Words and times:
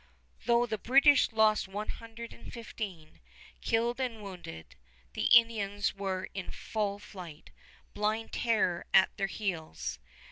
Though 0.47 0.65
the 0.65 0.79
British 0.79 1.31
lost 1.31 1.67
one 1.67 1.89
hundred 1.89 2.33
and 2.33 2.51
fifteen, 2.51 3.19
killed 3.61 3.99
and 3.99 4.23
wounded, 4.23 4.75
the 5.13 5.25
Indians 5.25 5.93
were 5.93 6.27
in 6.33 6.49
full 6.49 6.97
flight, 6.97 7.51
blind 7.93 8.31
terror 8.31 8.87
at 8.95 9.15
their 9.17 9.27
heels. 9.27 9.99